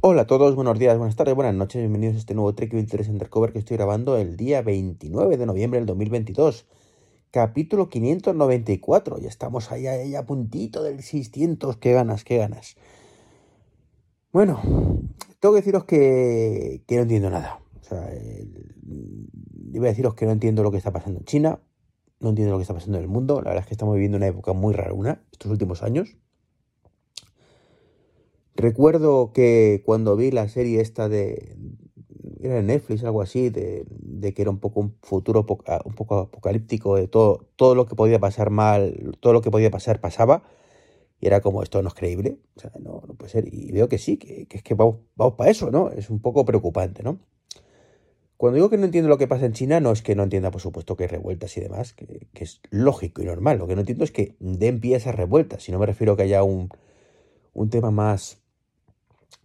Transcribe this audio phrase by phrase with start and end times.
[0.00, 3.08] Hola a todos, buenos días, buenas tardes, buenas noches, bienvenidos a este nuevo Trek 23
[3.08, 6.66] Undercover que estoy grabando el día 29 de noviembre del 2022.
[7.32, 12.76] Capítulo 594, ya estamos ahí, ahí a puntito del 600, qué ganas, qué ganas.
[14.30, 14.60] Bueno,
[15.40, 17.58] tengo que deciros que, que no entiendo nada.
[17.80, 21.58] O sea, el, voy a deciros que no entiendo lo que está pasando en China,
[22.20, 23.42] no entiendo lo que está pasando en el mundo.
[23.42, 26.16] La verdad es que estamos viviendo una época muy rara, una, estos últimos años.
[28.58, 31.56] Recuerdo que cuando vi la serie esta de.
[32.40, 35.46] Era de Netflix, algo así, de, de que era un poco un futuro
[35.84, 39.70] un poco apocalíptico, de todo, todo lo que podía pasar mal, todo lo que podía
[39.70, 40.42] pasar pasaba.
[41.20, 43.52] Y era como, esto no es creíble, o sea, no, puede ser.
[43.52, 45.90] Y veo que sí, que, es que vamos, vamos para eso, ¿no?
[45.90, 47.20] Es un poco preocupante, ¿no?
[48.36, 50.50] Cuando digo que no entiendo lo que pasa en China, no es que no entienda,
[50.50, 53.58] por supuesto, que hay revueltas y demás, que, que es lógico y normal.
[53.58, 55.62] Lo que no entiendo es que den pie a esas revueltas.
[55.62, 56.70] Si no me refiero a que haya un,
[57.52, 58.40] un tema más,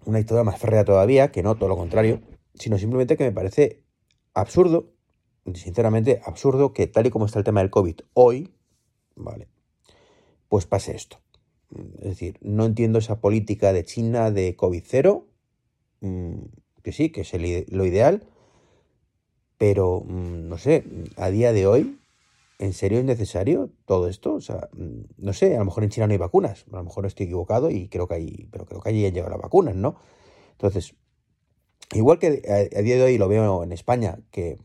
[0.06, 2.22] una historia más férrea todavía, que no todo lo contrario,
[2.56, 3.84] sino simplemente que me parece
[4.34, 4.94] absurdo,
[5.54, 8.54] sinceramente absurdo, que tal y como está el tema del COVID hoy,
[9.16, 9.48] ¿vale?
[10.50, 11.20] Pues pase esto.
[12.00, 15.28] Es decir, no entiendo esa política de China de COVID cero,
[16.02, 16.34] mm,
[16.84, 17.34] que sí, que es
[17.72, 18.28] lo ideal,
[19.58, 20.84] pero mm, no sé,
[21.18, 22.00] a día de hoy,
[22.64, 24.36] ¿en serio es necesario todo esto?
[24.36, 26.84] O sea, mm, no sé, a lo mejor en China no hay vacunas, a lo
[26.84, 29.76] mejor estoy equivocado y creo que hay, pero creo que allí han llegado las vacunas,
[29.76, 29.96] ¿no?
[30.54, 30.96] Entonces,
[31.94, 34.58] igual que a, día de hoy lo veo en España, que,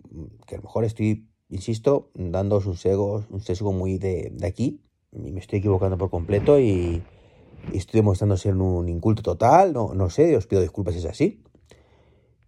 [0.47, 4.81] que a lo mejor estoy, insisto, dando un sesgo, un sesgo muy de, aquí,
[5.13, 7.03] y me estoy equivocando por completo y,
[7.73, 11.07] y estoy demostrando ser un inculto total, no, no sé, os pido disculpas si es
[11.07, 11.43] así.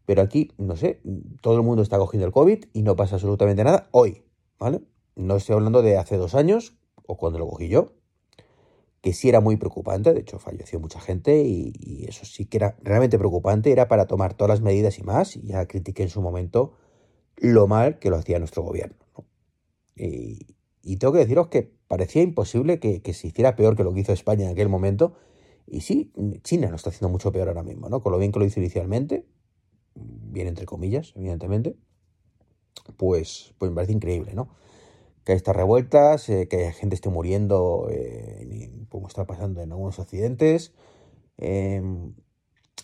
[0.06, 1.00] Pero aquí, no sé,
[1.40, 4.24] todo el mundo está cogiendo el COVID y no pasa absolutamente nada hoy,
[4.58, 4.80] ¿vale?
[5.16, 7.92] No estoy hablando de hace dos años o cuando lo cogí yo,
[9.00, 12.76] que sí era muy preocupante, de hecho falleció mucha gente y, eso sí que era
[12.82, 16.20] realmente preocupante, era para tomar todas las medidas y más, y ya critiqué en su
[16.20, 16.74] momento
[17.36, 18.96] lo mal que lo hacía nuestro gobierno.
[19.16, 19.24] ¿no?
[19.96, 20.56] Y,
[20.98, 24.12] tengo que deciros que parecía imposible que, que, se hiciera peor que lo que hizo
[24.12, 25.14] España en aquel momento,
[25.66, 26.12] y sí,
[26.42, 28.02] China lo está haciendo mucho peor ahora mismo, ¿no?
[28.02, 29.24] Con lo bien que lo hizo inicialmente,
[29.94, 31.76] bien entre comillas, evidentemente,
[32.96, 34.50] pues, pues me parece increíble, ¿no?
[35.30, 40.72] Que estas revueltas, eh, que gente esté muriendo, eh, como está pasando en algunos accidentes.
[41.38, 41.80] Eh,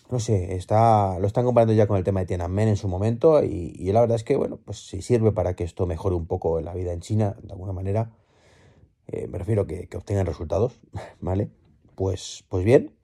[0.09, 3.43] no sé, está, lo están comparando ya con el tema de Tiananmen en su momento
[3.43, 6.61] y, la verdad es que, bueno, pues si sirve para que esto mejore un poco
[6.61, 8.11] la vida en China, de alguna manera,
[9.07, 10.79] eh, me refiero que, que obtengan resultados,
[11.19, 11.49] ¿vale?
[11.95, 12.95] Pues, pues bien,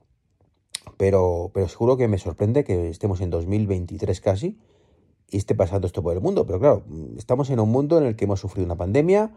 [0.96, 4.58] pero, pero seguro que me sorprende que estemos en 2023 casi
[5.30, 6.46] y esté pasando esto por el mundo.
[6.46, 6.84] Pero claro,
[7.18, 9.32] estamos en un mundo en el que hemos sufrido una pandemia,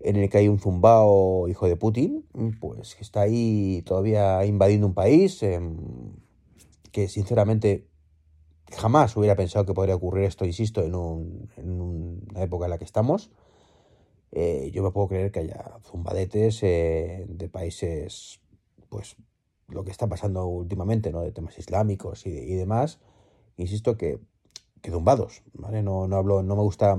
[0.00, 2.26] en el que hay un zumbao hijo de Putin,
[2.60, 5.60] pues que está ahí todavía invadiendo un país, eh,
[6.92, 7.88] que sinceramente
[8.72, 12.78] jamás hubiera pensado que podría ocurrir esto, insisto, en, un, en una época en la
[12.78, 13.30] que estamos.
[14.32, 18.40] Eh, yo me puedo creer que haya zumbadetes eh, de países
[18.88, 19.16] pues
[19.68, 21.22] lo que está pasando últimamente, ¿no?
[21.22, 23.00] De temas islámicos y, demás,
[23.56, 24.20] insisto que
[24.90, 25.82] zumbados, ¿vale?
[25.82, 26.98] No, no hablo, no me gusta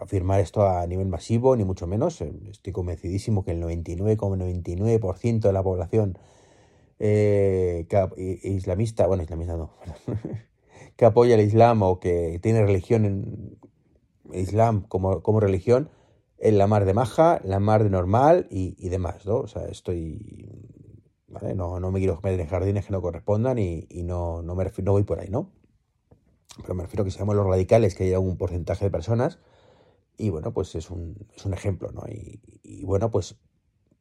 [0.00, 2.20] afirmar esto a nivel masivo, ni mucho menos.
[2.20, 6.18] Estoy convencidísimo que el 99,99% ,99 de la población
[6.98, 7.86] eh,
[8.44, 9.70] islamista, bueno, islamista no,
[10.96, 13.58] que apoya el Islam o que tiene religión en
[14.32, 15.90] Islam como, como religión,
[16.38, 19.38] en la mar de maja, la mar de normal y, demás, ¿no?
[19.38, 20.60] O sea, estoy
[21.28, 21.54] ¿vale?
[21.54, 24.92] No, no me quiero meter en jardines que no correspondan y, no, no, me no
[24.92, 25.50] voy por ahí, ¿no?
[26.62, 29.38] Pero me refiero a que seamos los radicales, que haya un porcentaje de personas
[30.16, 32.02] y bueno, pues es un, es un ejemplo, ¿no?
[32.08, 33.36] Y, y, bueno, pues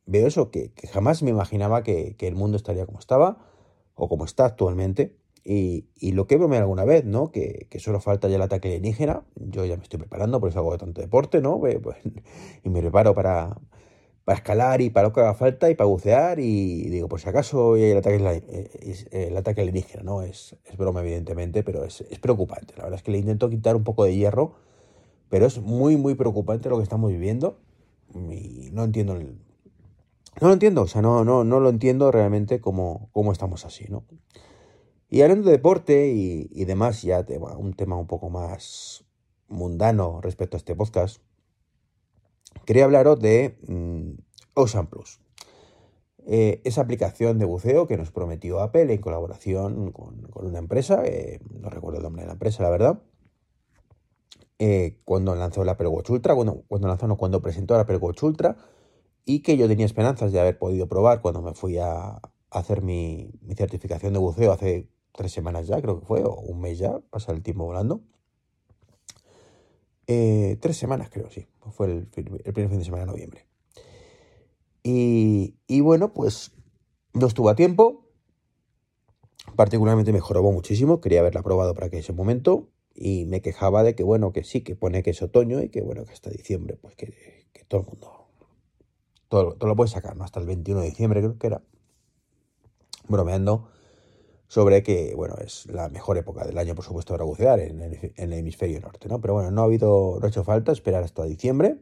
[0.06, 3.38] veo eso, que, que jamás me imaginaba que, que, el mundo estaría como estaba
[3.96, 5.18] o como está actualmente.
[5.46, 7.32] Y, y lo que veo alguna vez, ¿no?
[7.32, 9.26] Que, que, solo falta ya el ataque alienígena.
[9.36, 11.60] Yo ya me estoy preparando, por eso hago tanto deporte, ¿no?
[11.60, 11.98] Pues,
[12.64, 13.58] y me preparo para,
[14.26, 17.28] para escalar y para lo que haga falta y para bucear y digo, por si
[17.28, 18.44] acaso el ataque,
[19.12, 20.22] el ataque alienígena, ¿no?
[20.22, 22.74] Es, es broma evidentemente, pero es, preocupante.
[22.78, 24.54] La verdad es que le intento quitar un poco de hierro,
[25.30, 27.60] pero es muy, muy preocupante lo que estamos viviendo
[28.14, 29.38] y no entiendo el...
[30.42, 33.86] No lo entiendo, o sea, no, no, no lo entiendo realmente cómo, cómo estamos así,
[33.90, 34.04] ¿no?
[35.10, 37.24] Y hablando de deporte y, y demás, ya
[37.58, 39.06] un tema un poco más
[39.48, 41.22] mundano respecto a este podcast,
[42.66, 44.12] quería hablaros de mm,
[44.56, 45.20] Ocean Plus.
[46.26, 51.04] Eh, esa aplicación de buceo que nos prometió Apple en colaboración con, una empresa,
[51.50, 53.02] no recuerdo el nombre de la empresa, la verdad,
[54.60, 57.98] eh, cuando lanzó el Apple Watch Ultra, cuando, cuando lanzó, no, cuando presentó el Apple
[57.98, 58.56] Watch Ultra,
[59.26, 62.22] y que yo tenía esperanzas de haber podido probar cuando me fui a,
[62.54, 66.78] hacer mi, certificación de buceo hace tres semanas ya, creo que fue, o un mes
[66.78, 68.02] ya, pasa el tiempo volando.
[70.08, 73.46] Eh, tres semanas creo, sí, fue el, primer fin de semana de noviembre.
[74.84, 76.52] Y, y bueno, pues
[77.14, 78.06] no estuvo a tiempo,
[79.56, 83.96] particularmente me jorobó muchísimo, quería haberla probado para que ese momento, y me quejaba de
[83.96, 86.78] que, bueno, que sí, que pone que es otoño y que, bueno, que hasta diciembre,
[86.82, 87.14] pues que,
[87.68, 88.28] todo el mundo,
[89.30, 90.24] todo, todo, lo puede sacar, ¿no?
[90.24, 91.62] Hasta el 21 de diciembre creo que era,
[93.08, 93.70] bromeando
[94.54, 98.34] sobre que, bueno, es la mejor época del año, por supuesto, para bucear en el,
[98.34, 99.20] hemisferio norte, ¿no?
[99.20, 101.80] Pero bueno, no ha habido, no ha hecho falta esperar hasta diciembre.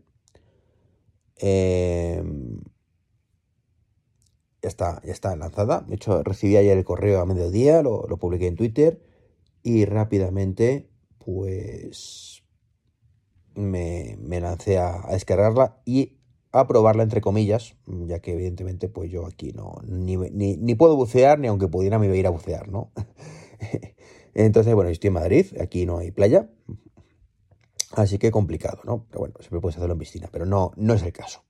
[1.35, 2.61] Em,
[4.61, 5.81] ya está, ya está lanzada.
[5.81, 9.01] De hecho, recibí ayer el correo a mediodía, lo, lo publiqué en Twitter
[9.63, 12.41] y rápidamente pues
[13.53, 16.20] me, lancé a, descargarla y
[16.51, 21.47] a probarla entre comillas, ya que evidentemente pues yo aquí no ni, puedo bucear ni
[21.47, 22.91] aunque pudiera me iba a ir a bucear, ¿no?
[24.33, 26.49] Entonces, bueno, estoy en Madrid, aquí no hay playa,
[27.91, 29.05] así que complicado, ¿no?
[29.09, 31.43] Pero bueno, siempre puedes hacerlo en piscina, pero no, no es el caso.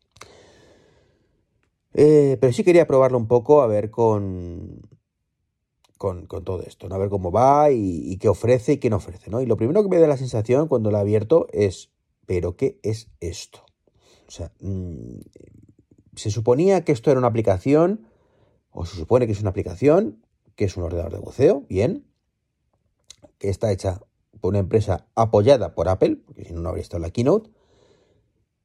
[1.93, 4.81] Eh, pero sí quería probarlo un poco, a ver con,
[5.97, 6.95] con, todo esto, ¿no?
[6.95, 9.41] A ver cómo va y, qué ofrece y qué no ofrece, ¿no?
[9.41, 11.91] Y lo primero que me da la sensación cuando he abierto es,
[12.25, 13.65] ¿pero qué es esto?
[14.31, 15.19] O sea, mm,
[16.15, 18.07] se suponía que esto era una aplicación,
[18.71, 20.25] o se supone que es una aplicación,
[20.55, 22.07] que es un ordenador de buceo, bien,
[23.39, 23.99] que está hecha
[24.39, 27.51] por una empresa apoyada por Apple, porque si no, no habría estado en la keynote,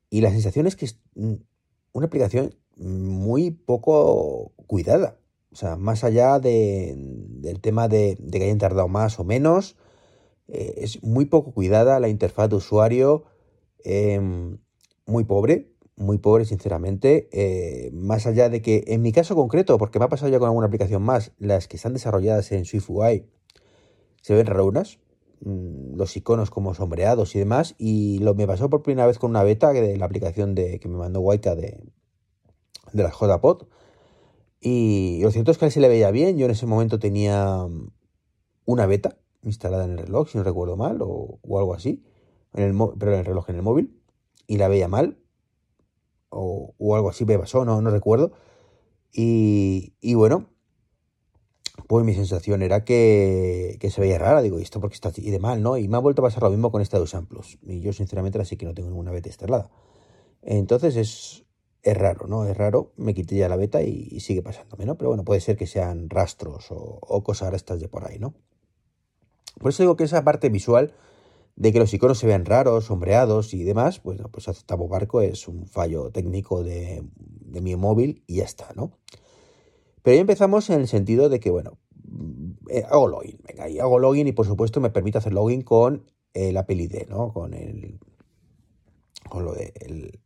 [0.09, 1.35] y la sensación es que es mm,
[1.95, 5.19] una aplicación muy poco cuidada.
[5.51, 9.75] O sea, más allá del tema de, que hayan tardado más o menos,
[10.47, 13.25] eh, es muy poco cuidada la interfaz de usuario,
[13.83, 14.59] em,
[15.07, 17.29] muy pobre, muy pobre sinceramente.
[17.33, 20.49] Eh, más allá de que en mi caso concreto, porque me ha pasado ya con
[20.49, 23.27] alguna aplicación más, las que están desarrolladas en SwiftUI
[24.23, 24.99] se ven rarunas,
[25.41, 29.31] mm, los iconos como sombreados y demás, y lo me pasó por primera vez con
[29.31, 31.81] una beta de la aplicación de, que me mandó Waika de,
[32.93, 33.67] de la JPod
[34.61, 36.37] y lo cierto es que a él se le veía bien.
[36.39, 37.91] Yo en ese momento tenía mm,
[38.65, 42.05] una beta instalada en el reloj, si no recuerdo mal, o, algo así.
[42.53, 44.03] En el, pero en el reloj, en el móvil.
[44.47, 45.19] Y la veía mal.
[46.29, 48.33] O, algo así me pasó, no, no recuerdo.
[49.13, 50.51] Y, bueno,
[51.89, 54.43] pues mi sensación era que, se veía rara.
[54.43, 55.77] Digo, ¿y esto porque está así de mal, no?
[55.79, 57.59] Y me ha vuelto a pasar lo mismo con esta de Usan Plus.
[57.63, 59.71] Y yo, sinceramente, así que no tengo ninguna beta instalada.
[60.43, 61.47] Entonces es,
[61.87, 62.45] es raro, ¿no?
[62.45, 64.99] Es raro, me quité ya la beta y, sigue pasándome, ¿no?
[64.99, 68.35] Pero bueno, puede ser que sean rastros o, cosas estas de por ahí, ¿no?
[69.61, 70.95] Por eso digo que esa parte visual
[71.57, 75.49] de que los iconos se vean raros, sombreados y demás, pues, pues aceptamos barco, es
[75.49, 77.03] un fallo técnico de,
[77.61, 78.93] mi móvil y ya está, ¿no?
[80.03, 81.79] Pero ya empezamos en el sentido de que, bueno,
[82.69, 86.05] eh, hago login, venga, y hago login y por supuesto me permite hacer login con
[86.35, 87.33] el Apple ID, ¿no?
[87.33, 87.99] Con el,
[89.31, 90.21] con lo de el,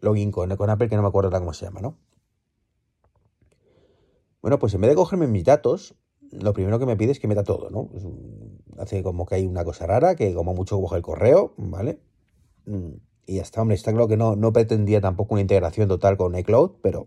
[0.00, 1.98] login con, Apple, que no me acuerdo cómo se llama, ¿no?
[4.40, 5.94] Bueno, pues en vez de cogerme mis datos,
[6.32, 7.90] lo primero que me pide es que meta todo, ¿no?
[8.78, 12.00] hace como que hay una cosa rara, que como mucho coge el correo, ¿vale?
[12.66, 12.94] Mm,
[13.26, 16.36] y ya está, hombre, está claro que no, no pretendía tampoco una integración total con
[16.36, 17.06] iCloud, pero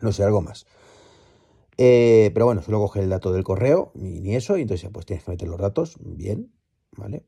[0.00, 0.66] no sé, algo más.
[1.78, 5.24] Eh, pero bueno, solo coge el dato del correo, ni, eso, y entonces pues tienes
[5.24, 6.52] que meter los datos, bien,
[6.96, 7.24] ¿vale?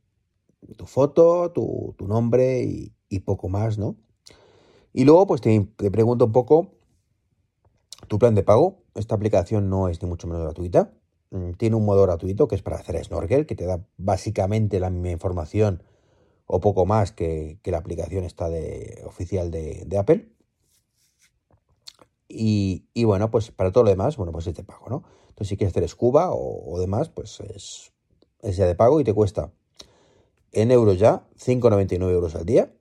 [0.77, 3.97] Tu foto, tu, nombre y, y, poco más, ¿no?
[4.93, 6.73] Y luego, pues te, pregunto un poco
[8.07, 8.83] tu plan de pago.
[8.95, 10.93] Esta aplicación no es ni mucho menos gratuita.
[11.31, 14.91] Mm, tiene un modo gratuito que es para hacer snorkel, que te da básicamente la
[14.91, 15.83] misma información
[16.47, 20.31] o poco más que, la aplicación está de, oficial de, Apple.
[22.29, 25.05] Y, bueno, pues para todo lo demás, bueno, pues es de pago, ¿no?
[25.29, 27.93] Entonces, si quieres hacer scuba o, demás, pues es,
[28.43, 29.53] es, ya de pago y te cuesta
[30.53, 32.73] en euros ya 5,99 euros al día.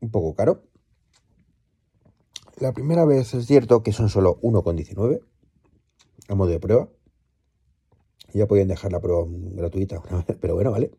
[0.00, 0.67] Un poco caro.
[2.60, 5.20] La primera vez es cierto que son solo 1,19
[6.28, 6.88] a modo de prueba.
[8.34, 10.02] Ya podían dejar la prueba gratuita,
[10.40, 10.90] pero bueno, vale.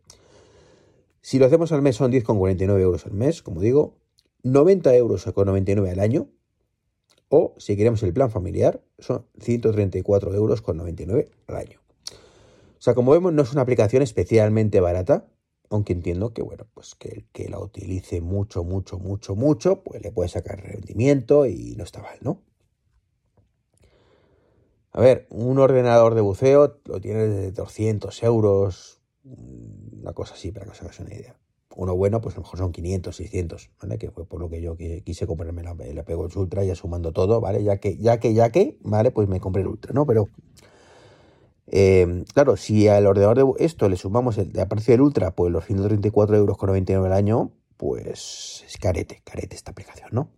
[1.22, 3.98] Si lo hacemos al mes son 10,49 euros al mes, como digo,
[4.44, 6.30] 90 euros con 99 al año.
[7.28, 11.80] O si queremos el plan familiar, son 134 euros con 99 al año.
[12.80, 15.28] O sea, como vemos, no es una aplicación especialmente barata,
[15.70, 20.02] aunque entiendo que, bueno, pues que el que la utilice mucho, mucho, mucho, mucho, pues
[20.02, 22.42] le puede sacar rendimiento y no está mal, ¿no?
[24.92, 30.66] A ver, un ordenador de buceo lo tiene de 200 euros, una cosa así, para
[30.66, 31.38] que os hagáis una idea.
[31.76, 33.98] Uno bueno, pues a lo mejor son 500, 600, ¿vale?
[34.00, 37.40] Que fue por lo que yo quise comprarme la, el Watch Ultra, ya sumando todo,
[37.40, 37.64] ¿vale?
[37.64, 39.12] Ya que, ya que, ya que, ¿vale?
[39.12, 40.08] Pues me compré el Ultra, ¿no?
[40.08, 40.28] Pero,
[41.72, 45.52] eh, claro, si al ordenador de esto le sumamos el de precio del Ultra, pues
[45.52, 50.32] los 134 euros con 99 al año, pues es carete, carete esta aplicación, ¿no?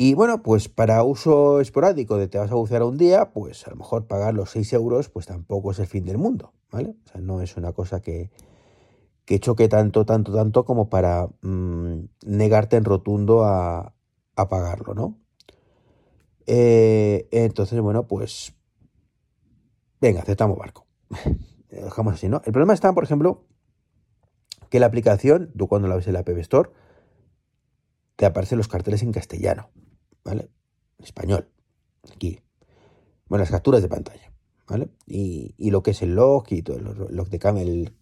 [0.00, 3.70] Y bueno, pues para uso esporádico de te vas a bucear un día, pues a
[3.70, 6.94] lo mejor pagar los 6 euros, pues tampoco es el fin del mundo, ¿vale?
[7.04, 8.30] O sea, no es una cosa que,
[9.24, 13.92] que choque tanto, tanto, tanto como para mm, negarte en rotundo a,
[14.36, 15.18] a pagarlo, ¿no?
[16.46, 18.54] Eh, entonces, bueno, pues
[20.00, 20.86] venga, aceptamos barco.
[21.70, 22.40] Dejamos así, ¿no?
[22.44, 23.46] El problema está, por ejemplo,
[24.70, 26.70] que la aplicación, tú cuando la ves en la App Store,
[28.16, 29.70] te aparecen los carteles en castellano.
[30.24, 30.50] ¿vale?
[30.98, 31.48] En español,
[32.12, 32.40] aquí.
[33.28, 34.32] Bueno, las capturas de pantalla,
[34.66, 34.90] ¿vale?
[35.06, 37.92] Y, lo que es el log y todo el log de cam, el,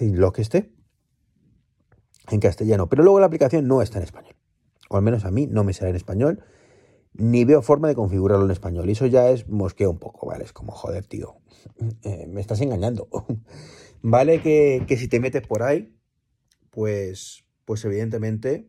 [0.00, 0.72] log este,
[2.30, 2.88] en castellano.
[2.88, 4.36] Pero luego la aplicación no está en español.
[4.88, 6.44] O al menos a mí no me sale en español.
[7.18, 8.88] Ni veo forma de configurarlo en español.
[8.88, 10.44] Y eso ya es mosqueo un poco, ¿vale?
[10.44, 11.36] Es como, joder, tío.
[12.04, 13.08] Eh, me estás engañando.
[14.02, 15.96] vale que, que si te metes por ahí,
[16.70, 18.68] pues, pues evidentemente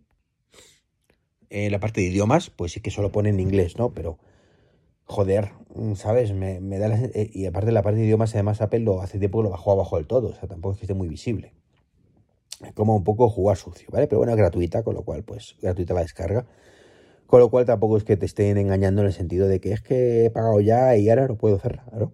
[1.50, 3.94] en la parte de idiomas, pues sí que solo pone en inglés, ¿no?
[3.94, 4.18] Pero,
[5.06, 5.51] joder,
[5.96, 6.34] ¿sabes?
[6.34, 9.46] Me, da eh, y aparte la parte de idiomas, además Apple lo hace tiempo que
[9.46, 11.54] lo bajó abajo del todo, o sea, tampoco es que esté muy visible.
[12.66, 14.08] Es como un poco jugar sucio, ¿vale?
[14.08, 16.46] Pero bueno, es gratuita, con lo cual, pues, gratuita la descarga.
[17.27, 19.81] Con lo cual tampoco es que te estén engañando en el sentido de que es
[19.81, 22.13] que he pagado ya y ahora no puedo cerrar, ¿no?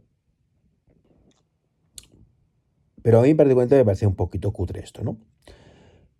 [3.01, 5.17] Pero a mí particularmente me parece un poquito cutre esto, ¿no?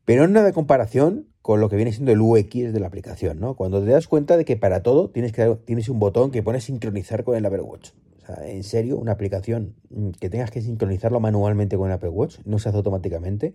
[0.05, 3.39] Pero no nada de comparación con lo que viene siendo el UX de la aplicación,
[3.39, 3.55] ¿no?
[3.55, 6.61] Cuando te das cuenta de que para todo tienes, que, tienes un botón que pone
[6.61, 7.91] sincronizar con el Apple Watch.
[8.21, 9.75] O sea, en serio, una aplicación
[10.19, 13.53] que tengas que sincronizarlo manualmente con el Apple Watch, no se hace automáticamente.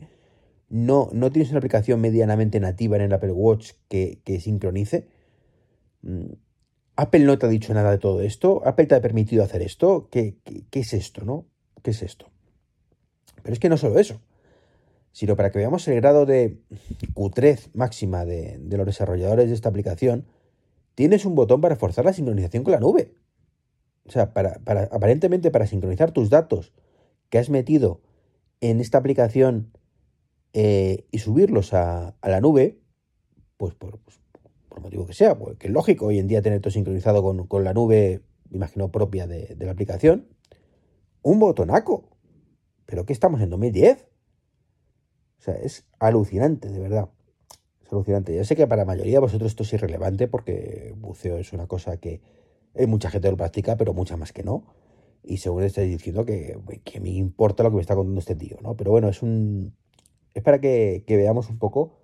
[0.68, 5.06] No, no tienes una aplicación medianamente nativa en el Apple Watch que, sincronice.
[6.02, 6.32] Mm,
[6.96, 8.62] Apple no te ha dicho nada de todo esto.
[8.66, 10.08] Apple te ha permitido hacer esto.
[10.10, 10.36] ¿Qué,
[10.72, 11.46] es esto, no?
[11.82, 12.30] ¿Qué es esto?
[13.42, 14.20] Pero es que no solo eso
[15.18, 16.60] sino para que veamos el grado de
[17.12, 20.26] cutrez máxima de, los desarrolladores de esta aplicación,
[20.94, 23.14] tienes un botón para forzar la sincronización con la nube.
[24.06, 24.32] O sea,
[24.92, 26.72] aparentemente para sincronizar tus datos
[27.30, 28.00] que has metido
[28.60, 29.72] en esta aplicación
[30.52, 32.78] eh, y subirlos a, la nube,
[33.56, 34.20] pues por, pues,
[34.68, 37.74] por, motivo que sea, porque es lógico hoy en día tener todo sincronizado con, la
[37.74, 40.28] nube, imagino, propia de, la aplicación,
[41.22, 42.08] un botonaco.
[42.86, 44.08] ¿Pero qué estamos en 2010?
[45.38, 47.10] O sea, es alucinante, de verdad.
[47.84, 48.34] Es alucinante.
[48.34, 51.66] Ya sé que para la mayoría de vosotros esto es irrelevante porque buceo es una
[51.66, 52.22] cosa que
[52.74, 54.64] hay mucha gente que lo practica, pero mucha más que no.
[55.22, 58.56] Y según estáis diciendo que, que me importa lo que me está contando este tío,
[58.62, 58.76] ¿no?
[58.76, 59.74] Pero bueno, es un.
[60.34, 61.98] Es para que, veamos un poco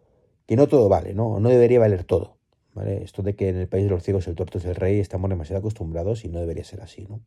[0.47, 1.41] que no todo vale, ¿no?
[1.41, 2.39] No debería valer todo.
[2.75, 3.05] ¿Vale?
[3.05, 5.31] Esto de que en el país de los ciegos el tuerto es el rey, estamos
[5.31, 7.21] demasiado acostumbrados y no debería ser así, ¿no?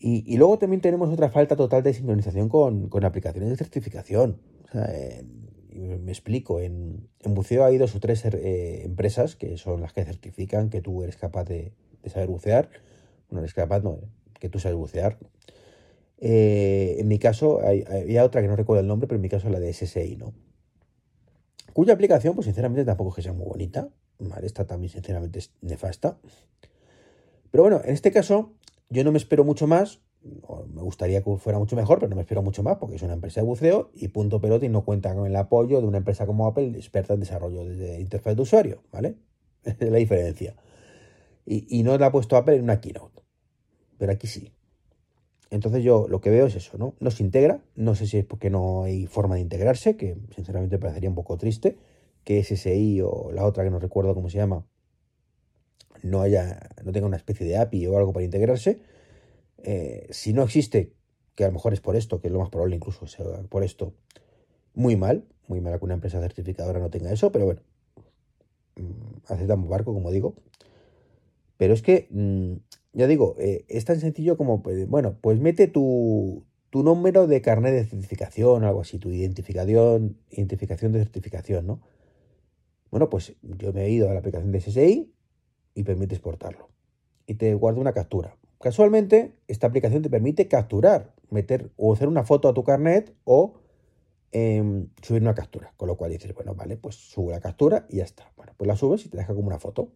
[0.00, 4.40] Y, luego también tenemos otra falta total de sincronización con, aplicaciones de certificación.
[5.72, 10.70] me explico, en, buceo hay dos o tres eh, empresas que son las que certifican
[10.70, 11.72] que tú eres capaz de,
[12.06, 12.70] saber bucear.
[13.28, 13.98] Bueno, eres capaz, no,
[14.38, 15.18] que tú sabes bucear.
[16.18, 19.50] Eh, en mi caso, había otra que no recuerdo el nombre, pero en mi caso
[19.50, 20.32] la de SSI, ¿no?
[21.78, 23.88] Cuya aplicación, pues sinceramente tampoco es que sea muy bonita.
[24.42, 26.18] esta también sinceramente es nefasta.
[27.52, 28.50] Pero bueno, en este caso
[28.90, 30.00] yo no me espero mucho más,
[30.74, 33.12] me gustaría que fuera mucho mejor, pero no me espero mucho más porque es una
[33.12, 36.48] empresa de buceo y Punto Pelote no cuenta con el apoyo de una empresa como
[36.48, 39.14] Apple, experta en desarrollo de interfaz de usuario, ¿vale?
[39.62, 40.56] es la diferencia.
[41.46, 43.22] Y, no la ha puesto Apple en una keynote,
[43.98, 44.52] pero aquí sí.
[45.50, 46.94] Entonces yo lo que veo es eso, ¿no?
[47.00, 50.76] No se integra, no sé si es porque no hay forma de integrarse, que sinceramente
[50.76, 51.76] me parecería un poco triste,
[52.24, 54.66] que SSI o la otra que no recuerdo cómo se llama,
[56.02, 58.80] no haya, no tenga una especie de API o algo para integrarse.
[59.58, 60.92] Eh, si no existe,
[61.34, 63.64] que a lo mejor es por esto, que es lo más probable incluso sea por
[63.64, 63.94] esto,
[64.74, 67.62] muy mal, muy mal que una empresa certificadora no tenga eso, pero bueno,
[68.76, 70.34] mm, aceptamos barco, como digo.
[71.56, 72.54] Pero es que, mm,
[72.92, 77.40] ya digo, eh, es tan sencillo como, pues, bueno, pues mete tu, tu número de
[77.42, 81.80] carnet de certificación, algo así, tu identificación, identificación de certificación, ¿no?
[82.90, 85.12] Bueno, pues yo me he ido a la aplicación de SSI,
[85.78, 86.70] y permite exportarlo.
[87.24, 88.36] Y te guarda una captura.
[88.60, 93.60] Casualmente, esta aplicación te permite capturar, meter o hacer una foto a tu carnet o
[94.32, 95.72] em, subir una captura.
[95.76, 98.32] Con lo cual dices, bueno, vale, pues sube la captura y ya está.
[98.36, 99.92] Bueno, pues la subes y te deja como una foto.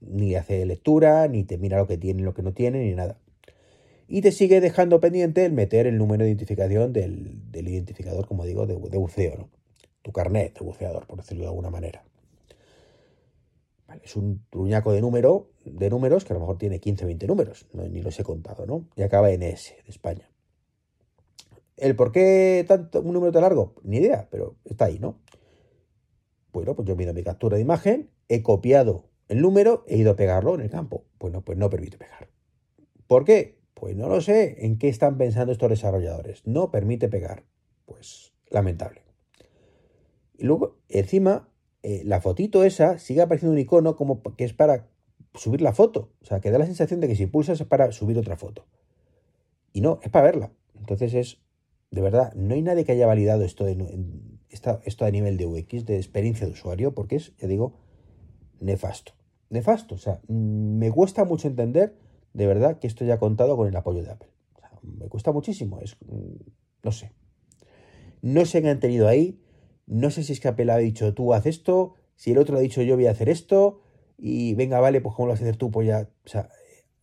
[0.00, 3.18] Ni hace lectura, ni te mira lo que tiene, lo que no tiene, ni nada.
[4.06, 8.66] y te sigue dejando pendiente el meter el número de identificación del, identificador, como digo,
[8.66, 9.50] de, buceo, ¿no?
[10.02, 12.04] tu carnet de buceador, por decirlo de alguna manera.
[14.02, 17.26] es un truñaco de número, de números que a lo mejor tiene 15 o 20
[17.26, 18.86] números, ni los he contado, ¿no?
[18.96, 20.28] Y acaba en S, de España.
[21.76, 23.74] ¿El por qué tanto, un número tan largo?
[23.82, 25.18] Ni idea, pero está ahí, ¿no?
[26.52, 30.16] Bueno, pues yo mido mi captura de imagen, he copiado el número, he ido a
[30.16, 31.04] pegarlo en el campo.
[31.18, 32.28] Bueno, pues no permite pegar.
[33.06, 33.58] ¿Por qué?
[33.74, 34.64] Pues no lo sé.
[34.64, 36.46] ¿En qué están pensando estos desarrolladores?
[36.46, 37.44] No permite pegar.
[37.86, 39.02] Pues lamentable.
[40.36, 41.48] Y luego, encima,
[41.82, 44.88] eh, la fotito esa sigue apareciendo un icono como que es para
[45.34, 46.12] subir la foto.
[46.22, 48.66] O sea, que da la sensación de que si pulsas es para subir otra foto.
[49.72, 50.52] Y no, es para verla.
[50.78, 51.40] Entonces es,
[51.90, 55.96] de verdad, no hay nadie que haya validado esto, esto a nivel de UX, de
[55.96, 57.78] experiencia de usuario, porque es, ya digo,
[58.60, 59.12] nefasto.
[59.50, 59.94] Nefasto.
[59.94, 61.96] O sea, mm, me cuesta mucho entender
[62.34, 64.28] de verdad que esto ya ha contado con el apoyo de Apple.
[64.82, 66.36] me cuesta muchísimo, es, mm,
[66.82, 67.12] no sé.
[68.20, 69.40] No qué han tenido ahí,
[69.86, 72.60] no sé si es que Apple ha dicho tú haz esto, si el otro ha
[72.60, 73.80] dicho yo voy a hacer esto,
[74.18, 76.50] y venga, vale, pues cómo lo vas a hacer tú, pues ya, o sea,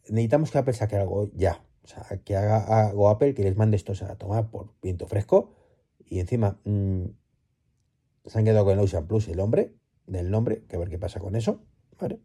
[0.10, 1.64] necesitamos que Apple saque algo ya.
[1.84, 5.56] O sea, que haga algo Apple, que les mande esto a tomar por viento fresco,
[6.06, 7.06] y encima mm,
[8.26, 9.74] se han quedado con el Ocean Plus el hombre,
[10.12, 11.64] del nombre, que a ver qué pasa con eso,
[12.00, 12.20] ¿vale?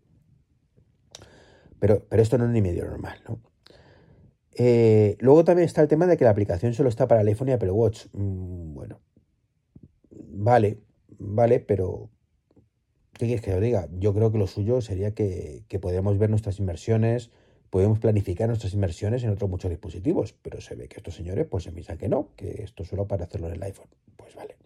[1.78, 3.40] Pero, pero esto no es ni medio normal, ¿no?
[4.58, 7.48] Eh, luego también está el tema de que la aplicación solo está para el iPhone
[7.48, 8.06] y Apple Watch.
[8.12, 9.00] Mm, bueno,
[10.10, 10.80] vale,
[11.18, 12.10] vale, pero
[13.12, 13.88] ¿qué quieres que os diga?
[13.92, 17.30] Yo creo que lo suyo sería que, que ver nuestras inversiones,
[17.70, 21.64] podemos planificar nuestras inversiones en otros muchos dispositivos, pero se ve que estos señores pues
[21.64, 23.88] se piensan que no, que esto es solo para hacerlo en el iPhone.
[24.16, 24.56] Pues vale.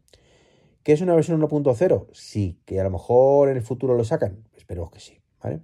[0.82, 2.06] ¿Qué es una versión 1.0?
[2.12, 4.44] Sí, que a lo mejor en el futuro lo sacan.
[4.56, 5.60] Esperemos que sí, ¿vale?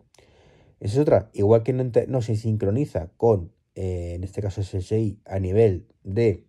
[0.78, 1.30] Esa es otra.
[1.32, 6.44] Igual que no, se sincroniza con, eh, en este caso SSI, a nivel de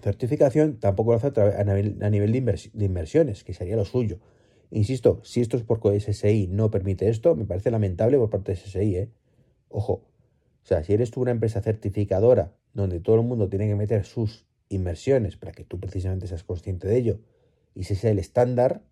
[0.00, 4.20] certificación, tampoco lo hace a, nivel, a nivel de, inversiones, que sería lo suyo.
[4.70, 8.56] Insisto, si esto es porque SSI no permite esto, me parece lamentable por parte de
[8.56, 9.10] SSI, ¿eh?
[9.68, 10.04] Ojo,
[10.62, 14.04] o sea, si eres tú una empresa certificadora donde todo el mundo tiene que meter
[14.04, 17.20] sus inversiones para que tú precisamente seas consciente de ello
[17.74, 18.82] y ese sea el estándar,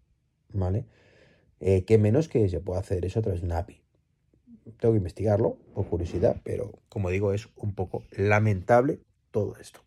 [0.52, 0.84] ¿vale?
[1.60, 3.82] Eh, ¿Qué menos que se pueda hacer eso a través de una API?
[4.78, 9.80] tengo que investigarlo por curiosidad, pero como digo, es un poco lamentable todo esto.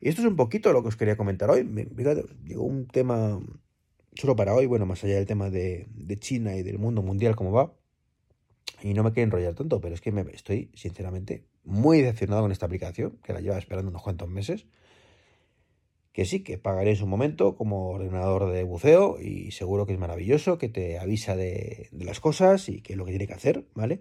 [0.00, 1.64] Y esto es un poquito lo que os quería comentar hoy.
[1.96, 3.40] Fíjate, llegó un tema
[4.14, 5.86] solo para hoy, bueno, más allá del tema de,
[6.18, 7.72] China y del mundo mundial, cómo va.
[8.82, 12.52] Y no me quiero enrollar tanto, pero es que me estoy, sinceramente, muy decepcionado con
[12.52, 14.66] esta aplicación, que la lleva esperando unos cuantos meses
[16.16, 19.98] que sí, que pagaré en su momento como ordenador de buceo y seguro que es
[19.98, 23.66] maravilloso, que te avisa de, las cosas y que es lo que tiene que hacer,
[23.74, 24.00] ¿vale?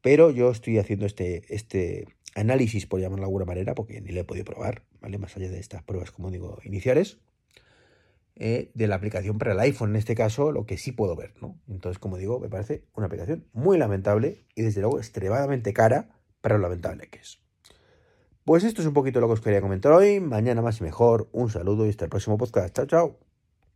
[0.00, 4.22] Pero yo estoy haciendo este, este análisis, por llamarlo de alguna manera, porque ni le
[4.22, 5.18] he podido probar, ¿vale?
[5.18, 7.20] Más allá de estas pruebas, como digo, iniciales,
[8.34, 11.34] eh, de la aplicación para el iPhone, en este caso, lo que sí puedo ver,
[11.40, 11.60] ¿no?
[11.68, 16.08] Entonces, como digo, me parece una aplicación muy lamentable y desde luego extremadamente cara
[16.40, 17.41] para lo lamentable que es.
[18.44, 20.20] Pues esto es un poquito lo que os quería comentar hoy.
[20.20, 21.28] Mañana más y mejor.
[21.32, 22.74] Un saludo y hasta el próximo podcast.
[22.74, 23.21] Chao, chao.